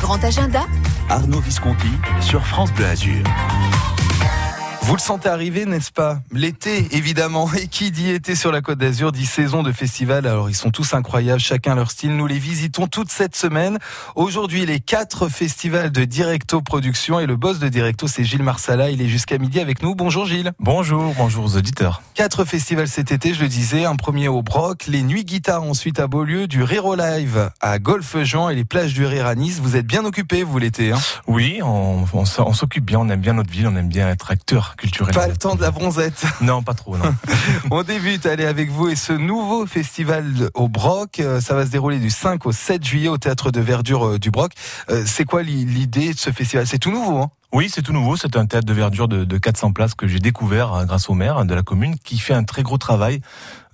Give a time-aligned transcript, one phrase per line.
[0.00, 0.66] grand agenda.
[1.08, 1.88] Arnaud Visconti
[2.20, 3.22] sur France Bleu Azur.
[4.82, 6.20] Vous le sentez arriver, n'est-ce pas?
[6.32, 7.48] L'été, évidemment.
[7.54, 10.26] Et qui dit été sur la Côte d'Azur dit saison de festival.
[10.26, 12.16] Alors, ils sont tous incroyables, chacun leur style.
[12.16, 13.78] Nous les visitons toute cette semaine.
[14.16, 17.20] Aujourd'hui, les quatre festivals de Directo Production.
[17.20, 18.90] Et le boss de Directo, c'est Gilles Marsala.
[18.90, 19.94] Il est jusqu'à midi avec nous.
[19.94, 20.52] Bonjour Gilles.
[20.58, 22.02] Bonjour, bonjour aux auditeurs.
[22.14, 23.84] Quatre festivals cet été, je le disais.
[23.84, 28.48] Un premier au Broc, les Nuits Guitare ensuite à Beaulieu, du Rire Live à Golfe-Jean
[28.48, 29.60] et les plages du Rire à Nice.
[29.60, 30.90] Vous êtes bien occupés, vous l'été.
[30.90, 30.98] Hein?
[31.28, 34.30] Oui, on, on, on s'occupe bien, on aime bien notre ville, on aime bien être
[34.32, 35.14] acteur culturel.
[35.14, 36.24] Pas le temps de la bronzette.
[36.40, 37.14] Non, pas trop, non.
[37.70, 41.22] on débute, allez, avec vous et ce nouveau festival au Broc.
[41.40, 44.52] Ça va se dérouler du 5 au 7 juillet au théâtre de verdure du Broc.
[45.04, 46.66] C'est quoi l'idée de ce festival?
[46.66, 47.30] C'est tout nouveau, hein?
[47.52, 48.16] Oui, c'est tout nouveau.
[48.16, 51.44] C'est un théâtre de verdure de, de 400 places que j'ai découvert grâce au maire
[51.44, 53.20] de la commune qui fait un très gros travail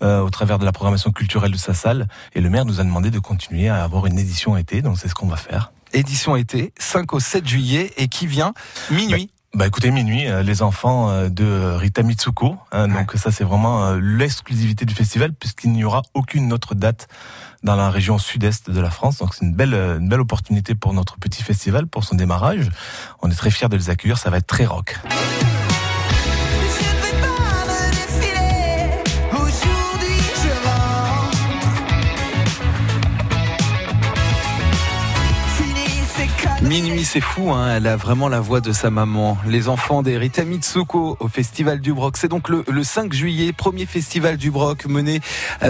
[0.02, 2.09] euh, au travers de la programmation culturelle de sa salle.
[2.34, 4.82] Et le maire nous a demandé de continuer à avoir une édition été.
[4.82, 5.73] Donc c'est ce qu'on va faire.
[5.93, 8.54] Édition été, 5 au 7 juillet et qui vient?
[8.91, 9.30] Minuit.
[9.55, 12.57] Bah écoutez, minuit, euh, les enfants euh, de Rita Mitsuko.
[12.73, 17.09] Hein, donc ça, c'est vraiment euh, l'exclusivité du festival puisqu'il n'y aura aucune autre date
[17.62, 19.18] dans la région sud-est de la France.
[19.18, 22.68] Donc c'est une belle, une belle opportunité pour notre petit festival, pour son démarrage.
[23.23, 24.18] On est très fiers de les accueillir.
[24.18, 24.98] Ça va être très rock.
[36.68, 39.38] Minuit, c'est fou, hein elle a vraiment la voix de sa maman.
[39.46, 42.16] Les enfants des Rita Mitsuko au Festival du Broc.
[42.16, 45.20] C'est donc le, le, 5 juillet, premier festival du Broc mené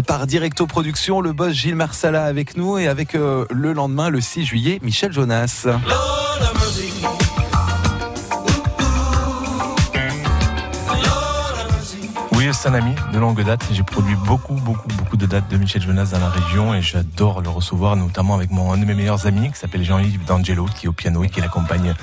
[0.06, 1.20] par Directo Productions.
[1.20, 5.12] Le boss Gilles Marsala avec nous et avec euh, le lendemain, le 6 juillet, Michel
[5.12, 5.66] Jonas.
[12.46, 13.64] Un ami de longue date.
[13.72, 17.40] J'ai produit beaucoup, beaucoup, beaucoup de dates de Michel Jonas dans la région et j'adore
[17.40, 20.86] le recevoir, notamment avec mon, un de mes meilleurs amis qui s'appelle Jean-Yves D'Angelo, qui
[20.86, 21.94] est au piano et qui l'accompagne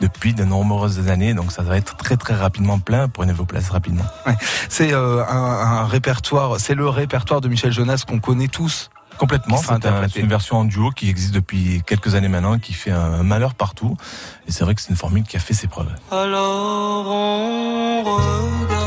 [0.00, 1.34] depuis de nombreuses années.
[1.34, 4.04] Donc ça va être très, très rapidement plein pour une vos places rapidement.
[4.24, 4.36] Ouais.
[4.68, 8.90] C'est euh, un, un répertoire, c'est le répertoire de Michel Jonas qu'on connaît tous.
[9.18, 12.92] Complètement, c'est un, une version en duo qui existe depuis quelques années maintenant, qui fait
[12.92, 13.96] un malheur partout.
[14.46, 15.92] Et c'est vrai que c'est une formule qui a fait ses preuves.
[16.12, 18.77] Alors on regardait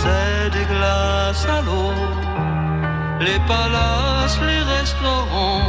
[0.00, 1.92] suçait des glaces à l'eau,
[3.20, 5.62] les palaces, les restaurants.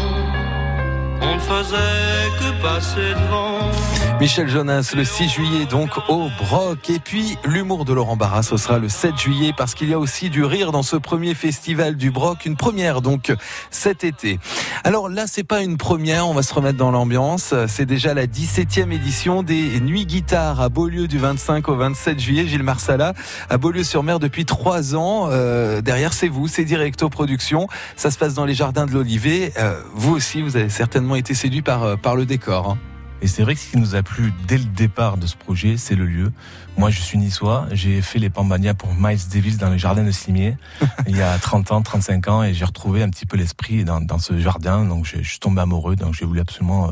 [1.21, 4.00] On ne faisait que passer devant.
[4.21, 6.91] Michel Jonas, le 6 juillet, donc au Broc.
[6.91, 9.99] Et puis, l'humour de Laurent Barra, ce sera le 7 juillet, parce qu'il y a
[9.99, 12.45] aussi du rire dans ce premier festival du Broc.
[12.45, 13.33] Une première, donc,
[13.71, 14.39] cet été.
[14.83, 17.55] Alors là, c'est pas une première, on va se remettre dans l'ambiance.
[17.67, 22.45] C'est déjà la 17e édition des Nuits Guitare à Beaulieu du 25 au 27 juillet.
[22.45, 23.15] Gilles Marsala,
[23.49, 25.29] à Beaulieu-sur-Mer depuis trois ans.
[25.31, 27.67] Euh, derrière, c'est vous, c'est Directo Productions.
[27.95, 29.51] Ça se passe dans les jardins de l'Olivet.
[29.57, 32.69] Euh, vous aussi, vous avez certainement été séduit par, par le décor.
[32.69, 32.90] Hein.
[33.21, 35.77] Et c'est vrai que ce qui nous a plu dès le départ de ce projet,
[35.77, 36.31] c'est le lieu.
[36.77, 37.67] Moi, je suis niçois.
[37.71, 40.57] J'ai fait les Pambania pour Miles Davis dans les jardins de Cimier
[41.07, 44.01] il y a 30 ans, 35 ans, et j'ai retrouvé un petit peu l'esprit dans,
[44.01, 44.85] dans, ce jardin.
[44.85, 45.95] Donc, je, je, suis tombé amoureux.
[45.95, 46.91] Donc, j'ai voulu absolument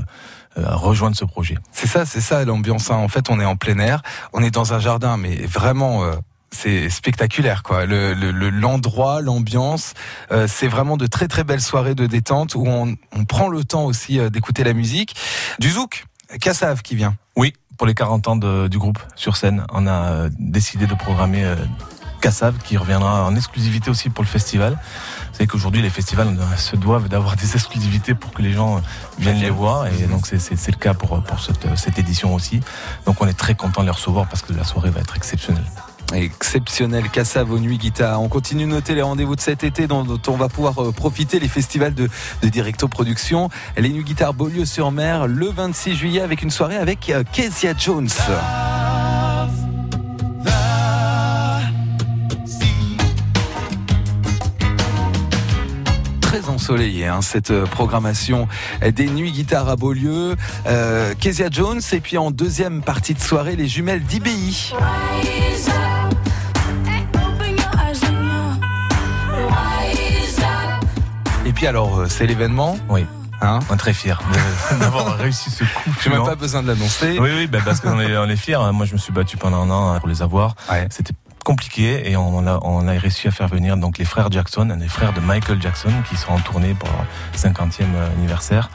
[0.57, 1.57] euh, rejoindre ce projet.
[1.71, 2.91] C'est ça, c'est ça l'ambiance.
[2.91, 2.95] Hein.
[2.95, 4.01] En fait, on est en plein air.
[4.33, 6.03] On est dans un jardin, mais vraiment.
[6.03, 6.13] Euh
[6.51, 7.85] c'est spectaculaire quoi.
[7.85, 8.13] Le
[8.49, 9.93] l'endroit, le, l'ambiance,
[10.31, 13.63] euh, c'est vraiment de très très belles soirées de détente où on, on prend le
[13.63, 15.15] temps aussi euh, d'écouter la musique.
[15.59, 16.05] Du zouk,
[16.39, 17.15] Kassav qui vient.
[17.35, 21.43] Oui, pour les 40 ans du groupe sur scène, on a euh, décidé de programmer
[22.21, 24.73] Kassav qui reviendra en exclusivité aussi pour le festival.
[24.73, 28.81] Vous savez qu'aujourd'hui les festivals se doivent d'avoir des exclusivités pour que les gens
[29.17, 32.59] viennent les voir et donc c'est le cas pour, pour cette, cette édition aussi.
[33.05, 35.65] Donc on est très content de les recevoir parce que la soirée va être exceptionnelle
[36.13, 38.21] exceptionnel Cassav aux nuits guitare.
[38.21, 41.47] On continue de noter les rendez-vous de cet été dont, on va pouvoir profiter les
[41.47, 42.09] festivals de,
[42.43, 43.49] Directo Production.
[43.77, 48.09] Les nuits guitare Beaulieu-sur-Mer le 26 juillet avec une soirée avec Kezia Jones.
[56.21, 58.47] très ensoleillé hein, cette programmation
[58.83, 60.35] des nuits guitare à Beaulieu.
[60.67, 64.73] Euh, Kezia Jones et puis en deuxième partie de soirée les jumelles d'IBI.
[71.59, 73.05] Puis alors, c'est l'événement Oui.
[73.41, 74.13] Hein on est très fiers
[74.79, 75.91] d'avoir réussi ce coup.
[76.01, 77.19] J'ai même pas besoin de l'annoncer.
[77.19, 78.71] Oui, oui, bah parce qu'on est, on est fiers.
[78.71, 80.55] Moi, je me suis battu pendant un an pour les avoir.
[80.71, 80.87] Ouais.
[80.89, 81.11] C'était
[81.43, 85.19] compliqué et on a, réussi à faire venir donc les frères Jackson, les frères de
[85.19, 87.83] Michael Jackson qui sont en tournée pour le 50e
[88.17, 88.69] anniversaire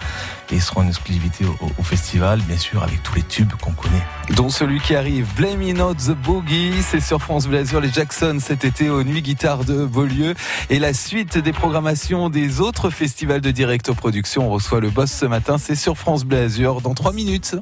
[0.50, 4.02] et seront en exclusivité au, festival, bien sûr, avec tous les tubes qu'on connaît.
[4.36, 8.38] Dont celui qui arrive, Blame Me Not the Boogie, c'est sur France Bleu les Jackson
[8.40, 10.34] cet été aux Nuits Guitare de Beaulieu
[10.70, 14.46] et la suite des programmations des autres festivals de Directo Production.
[14.46, 16.48] On reçoit le boss ce matin, c'est sur France Bleu
[16.82, 17.56] dans 3 minutes.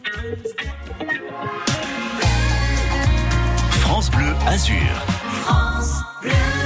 [4.44, 6.61] France Bleu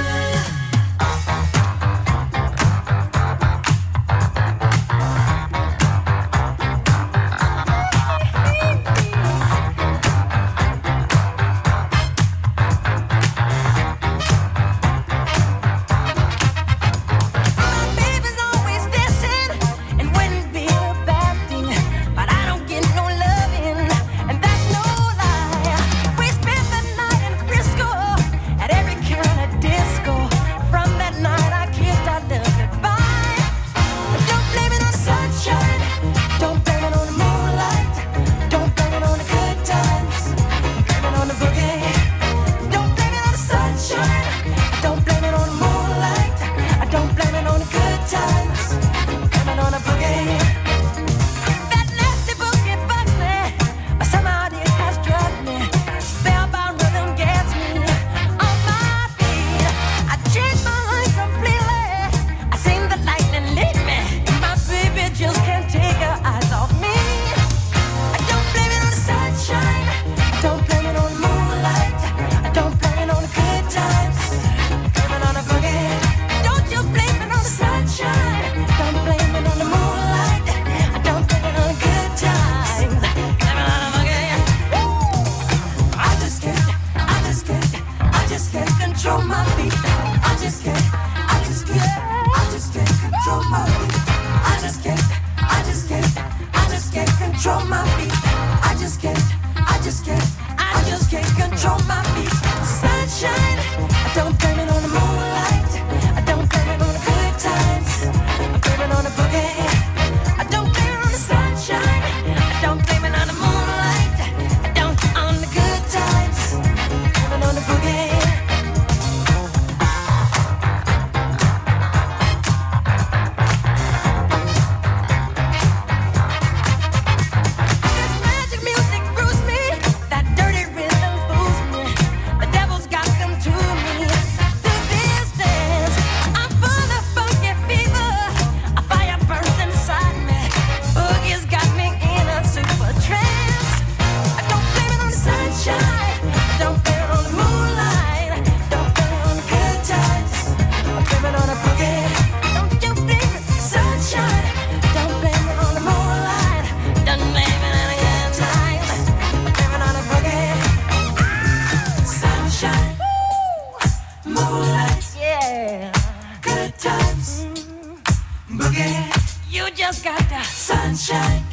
[170.09, 170.43] Azur.
[170.43, 171.46] France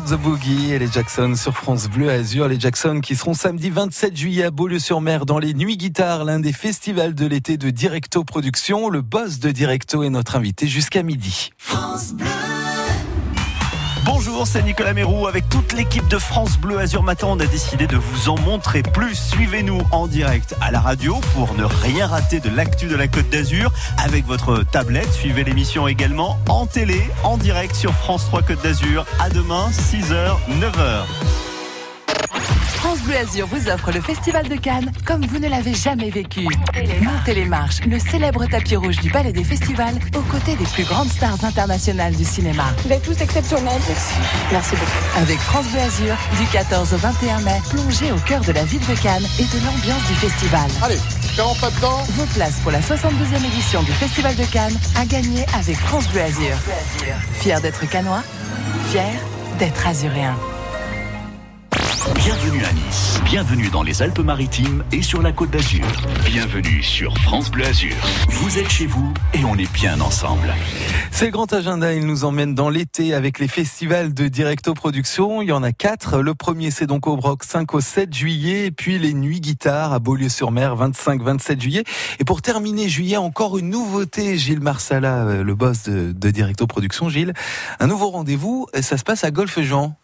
[0.00, 2.46] The Boogie et les Jackson sur France Bleu Azur.
[2.46, 6.52] Les Jackson qui seront samedi 27 juillet à Beaulieu-sur-Mer dans les Nuits Guitares, l'un des
[6.52, 8.90] festivals de l'été de Directo Productions.
[8.90, 11.50] Le boss de Directo est notre invité jusqu'à midi.
[11.58, 12.47] France Bleu.
[14.10, 15.26] Bonjour, c'est Nicolas Mérou.
[15.26, 18.82] Avec toute l'équipe de France Bleu Azur Matin, on a décidé de vous en montrer
[18.82, 19.14] plus.
[19.14, 23.28] Suivez-nous en direct à la radio pour ne rien rater de l'actu de la Côte
[23.28, 23.70] d'Azur
[24.02, 25.12] avec votre tablette.
[25.12, 29.04] Suivez l'émission également en télé, en direct sur France 3 Côte d'Azur.
[29.20, 31.47] À demain, 6h, 9h.
[32.78, 36.46] France Bleu Azur vous offre le Festival de Cannes comme vous ne l'avez jamais vécu.
[37.02, 40.84] Montez les marches, le célèbre tapis rouge du Palais des Festivals, aux côtés des plus
[40.84, 42.62] grandes stars internationales du cinéma.
[42.84, 43.80] Vous êtes tous exceptionnels.
[43.88, 44.14] Merci.
[44.52, 45.18] Merci beaucoup.
[45.20, 48.86] Avec France Bleu Azur, du 14 au 21 mai, plongez au cœur de la ville
[48.86, 50.70] de Cannes et de l'ambiance du festival.
[50.80, 50.98] Allez,
[51.60, 51.98] pas dedans.
[52.10, 56.22] Vos places pour la 72e édition du Festival de Cannes à gagner avec France Bleu
[56.22, 56.56] Azur.
[57.40, 58.22] Fier d'être canois,
[58.88, 59.10] fier
[59.58, 60.36] d'être azuréen.
[61.98, 65.84] Bienvenue à Nice, bienvenue dans les Alpes-Maritimes et sur la Côte d'Azur.
[66.24, 67.96] Bienvenue sur France Bleu Azur.
[68.28, 70.54] Vous êtes chez vous et on est bien ensemble.
[71.10, 75.42] C'est le grand agenda, il nous emmène dans l'été avec les festivals de Directo Production.
[75.42, 76.20] Il y en a quatre.
[76.20, 79.92] Le premier c'est donc au Broc 5 au 7 juillet et puis les nuits guitare
[79.92, 81.84] à Beaulieu-sur-Mer 25-27 juillet.
[82.20, 87.08] Et pour terminer juillet, encore une nouveauté, Gilles Marsala, euh, le boss de, Directo Production.
[87.08, 87.32] Gilles,
[87.80, 89.96] un nouveau rendez-vous, ça se passe à Golfe Jean.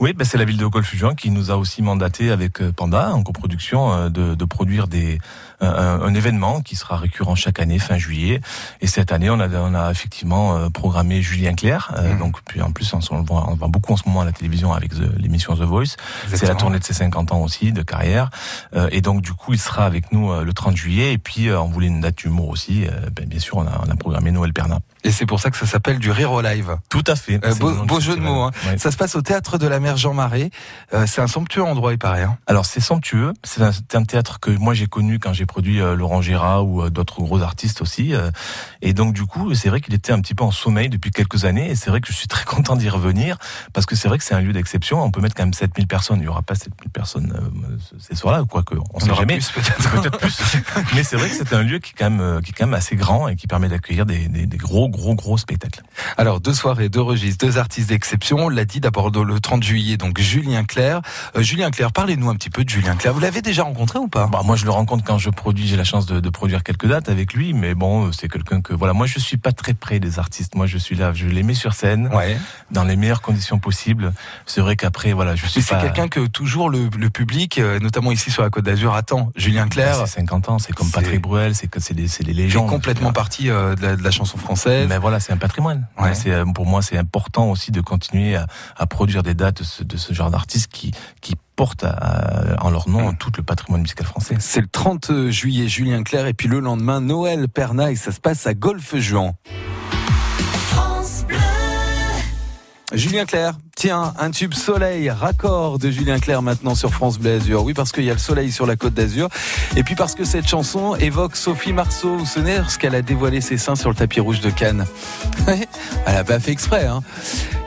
[0.00, 3.12] Oui, ben c'est la ville de Golfe-Juan qui nous a aussi mandaté avec euh, Panda
[3.12, 5.18] en coproduction euh, de produire des,
[5.66, 8.40] un, un, événement qui sera récurrent chaque année fin juillet.
[8.80, 11.92] Et cette année, on a, on a effectivement euh, programmé Julien Clerc.
[11.92, 12.18] Mmh.
[12.18, 14.24] Donc puis en plus, on, on, le voit, on voit beaucoup en ce moment à
[14.24, 15.96] la télévision avec l'émission The Voice.
[16.28, 18.30] C'est la tournée de ses 50 ans aussi de carrière.
[18.90, 21.12] Et donc du coup, il sera avec nous le 30 juillet.
[21.12, 22.86] Et puis on voulait une date d'humour aussi.
[23.14, 24.80] Ben, bien sûr, on a, on a programmé Noël Perna.
[25.04, 26.76] Et c'est pour ça que ça s'appelle du Rire au Live.
[26.88, 27.44] Tout à fait.
[27.44, 28.42] Euh, beau, beau jeu de mots.
[28.42, 28.52] Hein.
[28.66, 28.78] Ouais.
[28.78, 30.50] Ça se passe au théâtre de la mer Jean Marais.
[30.94, 32.22] Euh, c'est un somptueux endroit, il paraît.
[32.22, 32.38] Hein.
[32.46, 33.32] Alors c'est somptueux.
[33.42, 36.82] C'est un, un, théâtre que moi j'ai connu quand j'ai produit euh, Laurent Gérard ou
[36.82, 38.14] euh, d'autres gros artistes aussi.
[38.14, 38.30] Euh.
[38.80, 41.44] et donc du coup, c'est vrai qu'il était un petit peu en sommeil depuis quelques
[41.44, 41.70] années.
[41.70, 43.36] Et c'est vrai que je suis très content d'y revenir
[43.74, 45.02] parce que c'est vrai que c'est un lieu d'exception.
[45.02, 46.20] On peut mettre quand même 7000 personnes.
[46.20, 49.40] Il y aura pas 7000 personnes euh, ces soirs-là, quoique on, on sait jamais.
[49.54, 50.38] Peut-être peut plus.
[50.94, 52.74] Mais c'est vrai que c'est un lieu qui est quand même qui est quand même
[52.74, 55.82] assez grand et qui permet d'accueillir des, des, des gros gros gros spectacles.
[56.16, 58.38] Alors, deux soirées, deux registres, deux artistes d'exception.
[58.38, 61.02] On l'a dit d'abord le 30 juillet, donc Julien Clerc.
[61.36, 63.12] Euh, Julien Clerc, parlez-nous un petit peu de Julien Clerc.
[63.12, 64.26] Vous l'avez déjà rencontré ou pas?
[64.26, 65.66] Bah, Moi, je le rencontre quand je produis.
[65.66, 68.72] J'ai la chance de, de, produire quelques dates avec lui, mais bon, c'est quelqu'un que
[68.74, 68.92] voilà.
[68.92, 70.54] Moi, je suis pas très près des artistes.
[70.54, 72.36] Moi, je suis là, je les mets sur scène, ouais.
[72.70, 74.12] dans les meilleures conditions possibles.
[74.46, 75.60] C'est vrai qu'après, voilà, je suis.
[75.60, 79.32] C'est quelqu'un que toujours le, le, public, euh, notamment ici sur la Côte d'Azur, attend.
[79.34, 79.98] Julien Clerc.
[79.98, 80.58] Bah, c'est 50 ans.
[80.60, 81.56] C'est comme Patrick Bruel.
[81.56, 82.68] C'est c'est des, des légendes.
[82.68, 84.86] complètement partie euh, de, la, de, la, chanson française.
[84.88, 85.88] Mais voilà, c'est un patrimoine.
[85.98, 86.14] Ouais.
[86.14, 88.46] C'est pour moi c'est important aussi de continuer à,
[88.76, 92.70] à produire des dates de ce, de ce genre d'artistes qui qui portent à, en
[92.70, 94.36] leur nom tout le patrimoine musical français.
[94.40, 98.20] C'est le 30 juillet Julien Clerc et puis le lendemain Noël Perna et ça se
[98.20, 99.34] passe à Golfe-Juan.
[102.94, 107.64] Julien Clerc, tiens, un tube soleil, raccord de Julien Clerc maintenant sur France Bleu Azur.
[107.64, 109.28] Oui, parce qu'il y a le soleil sur la côte d'Azur.
[109.76, 112.16] Et puis parce que cette chanson évoque Sophie Marceau.
[112.16, 114.84] Vous souvenez lorsqu'elle a dévoilé ses seins sur le tapis rouge de Cannes
[115.46, 117.02] Elle a pas fait exprès, hein.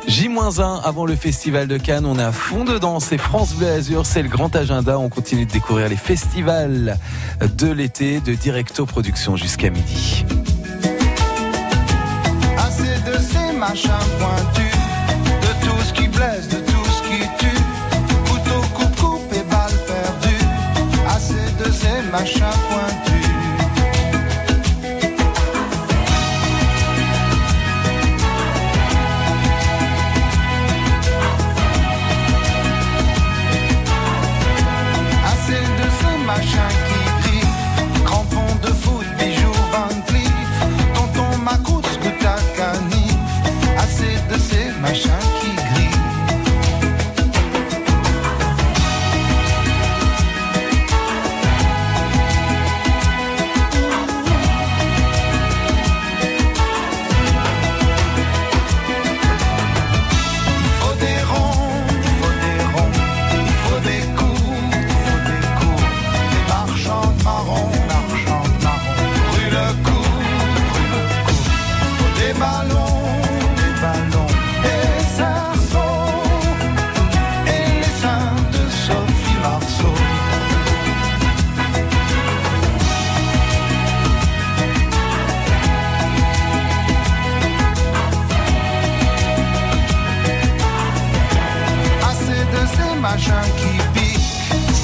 [0.08, 4.06] J-1 avant le festival de Cannes, on est à fond dedans, c'est France Bleu Azur,
[4.06, 7.00] c'est le grand agenda, on continue de découvrir les festivals
[7.42, 10.24] de l'été de Directo Production jusqu'à midi.
[15.94, 17.62] Blesse, de tout ce qui tue.
[18.30, 20.46] Couteau, coupe, coupe et balle perdue.
[21.08, 22.60] Assez de ces machins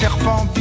[0.02, 0.61] serpent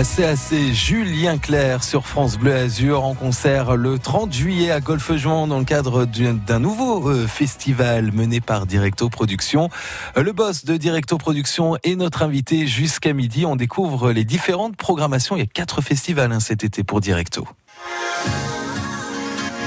[0.00, 5.46] Assez assez Julien Clerc sur France Bleu Azur en concert le 30 juillet à Golfe-Juan
[5.46, 9.68] dans le cadre d'un nouveau euh, festival mené par Directo Productions.
[10.16, 13.44] Euh, le boss de Directo Productions est notre invité jusqu'à midi.
[13.44, 15.36] On découvre les différentes programmations.
[15.36, 17.46] Il y a quatre festivals hein, cet été pour Directo.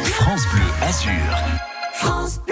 [0.04, 2.43] France Bleu Azur.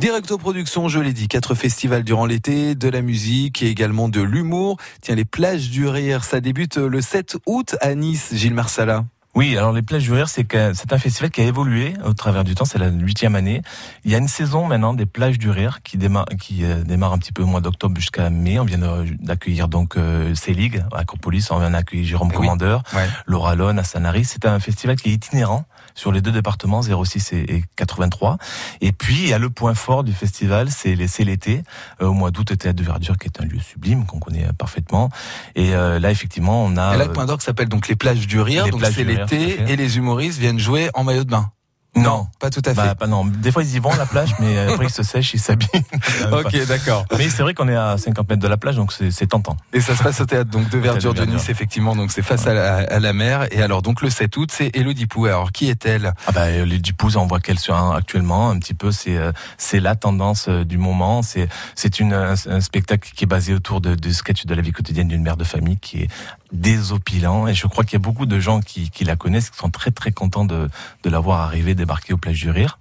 [0.00, 4.22] Directo Production, je l'ai dit, quatre festivals durant l'été, de la musique et également de
[4.22, 4.78] l'humour.
[5.02, 9.04] Tiens, les plages du rire, ça débute le 7 août à Nice, Gilles Marsala.
[9.40, 12.44] Oui, alors les plages du rire, c'est c'est un festival qui a évolué au travers
[12.44, 12.66] du temps.
[12.66, 13.62] C'est la huitième année.
[14.04, 17.14] Il y a une saison maintenant des plages du rire qui démarre, qui euh, démarre
[17.14, 18.58] un petit peu au mois d'octobre jusqu'à mai.
[18.58, 18.78] On vient
[19.18, 21.50] d'accueillir donc euh, Célig à Acropolis.
[21.52, 22.82] On vient d'accueillir Jérôme Commandeur,
[23.24, 24.26] Laura Lone à Sanary.
[24.26, 28.36] C'est un festival qui est itinérant sur les deux départements 06 et 83.
[28.82, 31.62] Et puis il y a le point fort du festival, c'est l'été
[32.02, 35.08] euh, au mois d'août, Théâtre de Verdure, qui est un lieu sublime qu'on connaît parfaitement.
[35.54, 36.94] Et là effectivement, on a.
[36.94, 38.68] Et là, le point d'orgue s'appelle donc les plages du rire.
[38.68, 39.04] donc c'est
[39.36, 41.50] et les humoristes viennent jouer en maillot de bain.
[41.96, 43.06] Non, pas tout à bah, fait.
[43.08, 43.24] non.
[43.24, 45.68] Des fois ils y vont à la plage, mais après ils se sèchent, ils s'habillent.
[46.32, 47.04] ok, d'accord.
[47.18, 49.56] Mais c'est vrai qu'on est à 50 mètres de la plage, donc c'est tentant.
[49.72, 52.46] Et ça se passe au théâtre donc de Verdure de Nice, effectivement, donc c'est face
[52.46, 53.48] à, la, mer.
[53.50, 55.26] Et alors donc le 7 août, c'est Elodie Pou.
[55.26, 56.14] Alors qui est-elle?
[56.28, 58.92] Ah bah Elodie Pou, on voit qu'elle sur actuellement un petit peu.
[58.92, 61.22] C'est euh, c'est la tendance euh, du moment.
[61.22, 64.72] C'est c'est une un, spectacle qui est basé autour de, de sketch de la vie
[64.72, 66.08] quotidienne d'une mère de famille qui est
[66.52, 69.70] désopilant et je crois qu'il y a beaucoup de gens qui, la connaissent qui sont
[69.70, 70.68] très très contents de,
[71.02, 72.78] de la voir arriver débarquer aux plages du rire.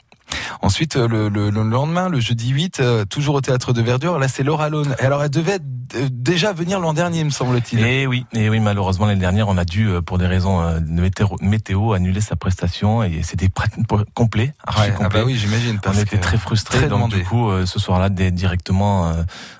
[0.62, 4.20] Ensuite, euh, le, le, le, lendemain, le jeudi 8, euh, toujours au théâtre de Verdure,
[4.20, 4.96] là c'est Laura Lone.
[5.00, 5.60] Alors elle devait
[5.96, 7.80] euh, déjà venir l'an dernier, me semble-t-il.
[7.80, 10.80] Et eh oui, et eh oui, malheureusement l'année dernière, on a dû, pour des raisons
[10.80, 13.50] de météo, météo annuler sa prestation et c'était
[14.14, 15.80] complet, archi Ah bah oui, j'imagine.
[15.86, 19.14] On était très frustrés, donc du coup, ce soir-là, directement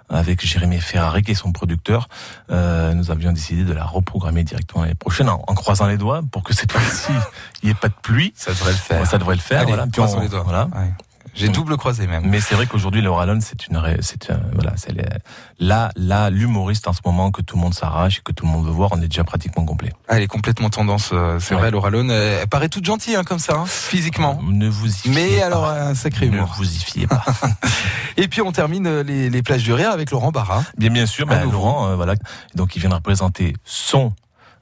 [0.10, 2.10] avec Jérémy Ferrari, qui est son producteur,
[2.52, 6.44] euh, nous avions décidé de la reprogrammer directement l'année prochaine, en, croisant les doigts pour
[6.44, 7.12] que cette fois-ci,
[7.62, 8.34] il n'y ait pas de pluie.
[8.36, 9.08] Ça devrait le faire.
[9.08, 9.66] Ça devrait le faire.
[9.68, 9.86] voilà.
[9.92, 10.44] croisons les doigts.
[10.44, 10.59] Voilà.
[11.40, 12.24] J'ai double croisé même.
[12.26, 14.94] Mais c'est vrai qu'aujourd'hui, Laura Lone, c'est une, c'est voilà, c'est
[15.60, 18.52] là, là, l'humoriste en ce moment que tout le monde s'arrache et que tout le
[18.52, 18.90] monde veut voir.
[18.92, 19.94] On est déjà pratiquement complet.
[20.08, 21.12] Ah, elle est complètement tendance.
[21.14, 22.12] Euh, c'est vrai, Laura Lone.
[22.12, 24.40] Elle paraît toute gentille hein, comme ça, hein, physiquement.
[24.44, 26.50] Ne vous y fiez Mais alors un sacré humour.
[26.50, 27.24] Ne vous y fiez pas.
[28.18, 30.64] et puis on termine euh, les, les plages du rire avec Laurent Barra.
[30.78, 31.26] Bien, bien sûr.
[31.26, 32.16] Ben, Laurent, euh, voilà.
[32.56, 34.14] Donc il viendra présenter son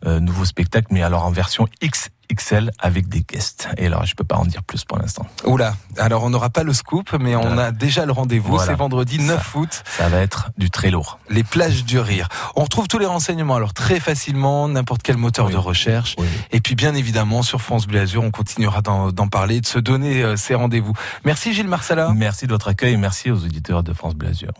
[0.05, 3.69] nouveau spectacle, mais alors en version X XL avec des guests.
[3.77, 5.25] Et alors, je peux pas en dire plus pour l'instant.
[5.45, 8.59] Oula, alors on n'aura pas le scoop, mais on a déjà le rendez-vous.
[8.59, 9.83] C'est vendredi 9 août.
[9.85, 11.19] Ça va être du très lourd.
[11.29, 12.27] Les plages du rire.
[12.55, 16.15] On retrouve tous les renseignements alors très facilement, n'importe quel moteur de recherche.
[16.51, 20.23] Et puis bien évidemment sur France Bleu Azur, on continuera d'en parler, de se donner
[20.23, 20.93] euh, ces rendez-vous.
[21.23, 22.11] Merci Gilles Marsala.
[22.15, 24.51] Merci de votre accueil, merci aux auditeurs de France Bleu Azur.